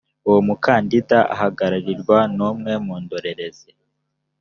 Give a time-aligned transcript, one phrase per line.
[0.27, 3.69] uwo mukandida ahagararirwa n’umwe mu ndorerezi